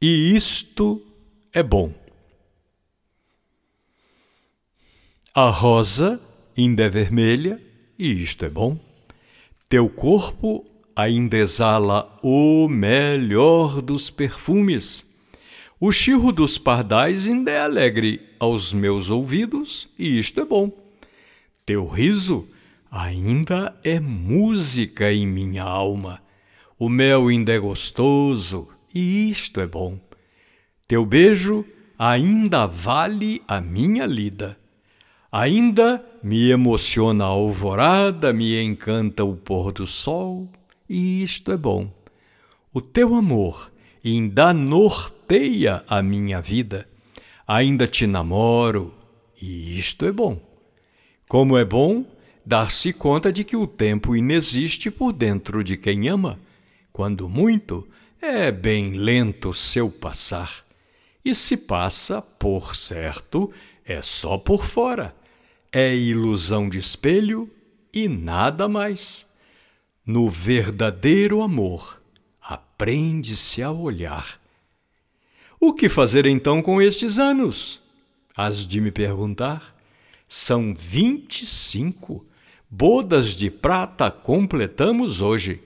e 0.00 0.34
isto 0.34 1.02
é 1.52 1.62
bom. 1.62 1.92
A 5.34 5.50
rosa 5.50 6.20
ainda 6.56 6.84
é 6.84 6.88
vermelha, 6.88 7.60
e 7.98 8.22
isto 8.22 8.44
é 8.44 8.48
bom. 8.48 8.78
Teu 9.68 9.88
corpo 9.88 10.64
ainda 10.96 11.36
exala 11.36 12.18
o 12.22 12.66
melhor 12.68 13.82
dos 13.82 14.10
perfumes. 14.10 15.06
O 15.78 15.92
chirro 15.92 16.32
dos 16.32 16.58
pardais 16.58 17.28
ainda 17.28 17.50
é 17.50 17.60
alegre 17.60 18.20
aos 18.38 18.72
meus 18.72 19.10
ouvidos, 19.10 19.88
e 19.98 20.18
isto 20.18 20.40
é 20.40 20.44
bom. 20.44 20.72
Teu 21.64 21.86
riso 21.86 22.48
ainda 22.90 23.78
é 23.84 24.00
música 24.00 25.12
em 25.12 25.26
minha 25.26 25.62
alma. 25.62 26.22
O 26.78 26.88
mel 26.88 27.28
ainda 27.28 27.52
é 27.52 27.58
gostoso, 27.58 28.68
e 28.94 29.30
isto 29.30 29.60
é 29.60 29.66
bom. 29.66 29.98
Teu 30.86 31.04
beijo 31.04 31.64
ainda 31.98 32.66
vale 32.66 33.42
a 33.46 33.60
minha 33.60 34.06
lida. 34.06 34.58
Ainda 35.30 36.04
me 36.22 36.50
emociona 36.50 37.24
a 37.24 37.28
alvorada, 37.28 38.32
me 38.32 38.60
encanta 38.60 39.24
o 39.24 39.36
pôr 39.36 39.72
do 39.72 39.86
sol, 39.86 40.50
e 40.88 41.22
isto 41.22 41.52
é 41.52 41.56
bom. 41.56 41.92
O 42.72 42.80
teu 42.80 43.14
amor 43.14 43.72
ainda 44.04 44.52
norteia 44.52 45.84
a 45.88 46.02
minha 46.02 46.40
vida. 46.40 46.88
Ainda 47.46 47.86
te 47.86 48.06
namoro, 48.06 48.94
e 49.40 49.78
isto 49.78 50.04
é 50.04 50.12
bom. 50.12 50.40
Como 51.28 51.56
é 51.56 51.64
bom 51.64 52.04
dar-se 52.44 52.92
conta 52.92 53.32
de 53.32 53.44
que 53.44 53.56
o 53.56 53.66
tempo 53.66 54.16
inexiste 54.16 54.90
por 54.90 55.12
dentro 55.12 55.62
de 55.62 55.76
quem 55.76 56.08
ama. 56.08 56.40
Quando 56.92 57.28
muito, 57.28 57.88
é 58.20 58.50
bem 58.50 58.92
lento 58.92 59.54
seu 59.54 59.90
passar. 59.90 60.64
E 61.24 61.34
se 61.34 61.56
passa, 61.56 62.20
por 62.20 62.74
certo, 62.74 63.52
é 63.84 64.00
só 64.02 64.38
por 64.38 64.64
fora 64.64 65.14
é 65.72 65.94
ilusão 65.94 66.68
de 66.68 66.78
espelho 66.78 67.48
e 67.92 68.08
nada 68.08 68.68
mais. 68.68 69.26
No 70.04 70.28
verdadeiro 70.28 71.42
amor, 71.42 72.02
aprende-se 72.40 73.62
a 73.62 73.70
olhar. 73.70 74.40
O 75.60 75.72
que 75.72 75.88
fazer 75.88 76.26
então 76.26 76.62
com 76.62 76.80
estes 76.82 77.18
anos? 77.18 77.80
Has 78.36 78.66
de 78.66 78.80
me 78.80 78.90
perguntar. 78.90 79.76
São 80.28 80.74
vinte 80.74 81.42
e 81.42 81.46
cinco. 81.46 82.24
Bodas 82.68 83.36
de 83.36 83.50
prata 83.50 84.10
completamos 84.10 85.20
hoje. 85.20 85.60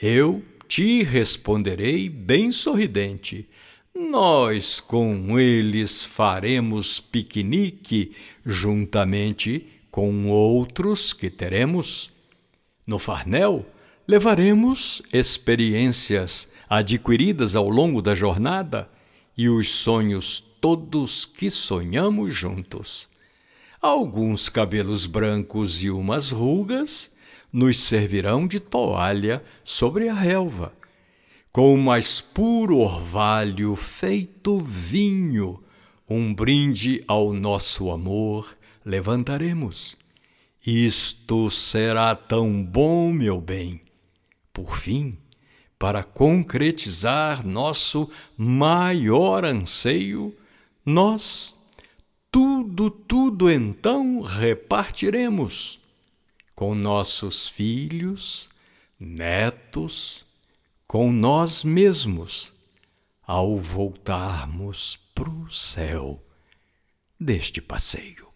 Eu 0.00 0.42
te 0.68 1.02
responderei 1.02 2.08
bem 2.08 2.50
sorridente 2.52 3.48
nós 3.96 4.80
com 4.80 5.38
eles 5.38 6.04
faremos 6.04 6.98
piquenique 6.98 8.10
juntamente 8.44 9.68
com 9.88 10.30
outros 10.30 11.12
que 11.12 11.30
teremos. 11.30 12.10
No 12.84 12.98
farnel, 12.98 13.64
levaremos 14.06 15.00
experiências 15.12 16.50
adquiridas 16.68 17.54
ao 17.54 17.68
longo 17.68 18.02
da 18.02 18.16
jornada 18.16 18.90
e 19.38 19.48
os 19.48 19.70
sonhos 19.70 20.40
todos 20.40 21.24
que 21.24 21.48
sonhamos 21.48 22.34
juntos. 22.34 23.08
Alguns 23.80 24.48
cabelos 24.48 25.06
brancos 25.06 25.84
e 25.84 25.88
umas 25.90 26.32
rugas 26.32 27.12
nos 27.54 27.80
servirão 27.80 28.46
de 28.46 28.60
toalha 28.60 29.42
sobre 29.64 30.10
a 30.10 30.14
relva 30.14 30.74
com 31.54 31.72
o 31.72 31.78
mais 31.78 32.20
puro 32.20 32.78
orvalho 32.78 33.76
feito 33.76 34.58
vinho, 34.58 35.62
um 36.10 36.34
brinde 36.34 37.04
ao 37.06 37.32
nosso 37.32 37.92
amor 37.92 38.58
levantaremos. 38.84 39.94
Isto 40.66 41.48
será 41.52 42.16
tão 42.16 42.60
bom, 42.60 43.12
meu 43.12 43.40
bem. 43.40 43.80
Por 44.52 44.76
fim, 44.76 45.16
para 45.78 46.02
concretizar 46.02 47.46
nosso 47.46 48.10
maior 48.36 49.44
anseio, 49.44 50.34
nós 50.84 51.56
tudo, 52.32 52.90
tudo 52.90 53.48
então 53.48 54.22
repartiremos 54.22 55.78
com 56.54 56.74
nossos 56.74 57.48
filhos, 57.48 58.48
netos, 58.98 60.24
com 60.86 61.10
nós 61.10 61.64
mesmos 61.64 62.52
ao 63.22 63.56
voltarmos 63.56 64.96
para 65.14 65.30
o 65.30 65.50
céu 65.50 66.22
deste 67.18 67.60
passeio. 67.60 68.33